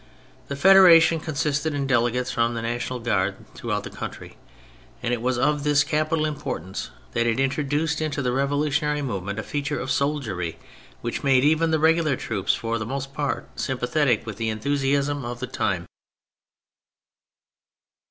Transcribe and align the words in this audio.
This 0.47 0.59
federation 0.59 1.19
consisted 1.19 1.75
in 1.75 1.85
delegates 1.85 2.31
from 2.31 2.55
the 2.55 2.63
National 2.63 2.97
Guard 2.97 3.35
through 3.53 3.71
out 3.73 3.83
the 3.83 3.91
country, 3.91 4.35
and 5.03 5.13
it 5.13 5.21
was 5.21 5.37
of 5.37 5.63
this 5.63 5.83
capital 5.83 6.25
importance: 6.25 6.89
that 7.11 7.27
it 7.27 7.39
introduced 7.39 8.01
into 8.01 8.23
the 8.23 8.31
revolutionary 8.31 9.03
movement 9.03 9.37
a 9.37 9.43
feature 9.43 9.79
of 9.79 9.91
soldiery 9.91 10.57
which 11.01 11.23
made 11.23 11.43
even 11.43 11.69
the 11.69 11.77
regular 11.77 12.15
troops 12.15 12.55
for 12.55 12.79
the 12.79 12.85
most 12.87 13.13
part 13.13 13.47
sympathetic 13.59 14.25
with 14.25 14.37
the 14.37 14.49
enthusiasm 14.49 15.23
of 15.23 15.39
the 15.39 15.45
time. 15.45 15.85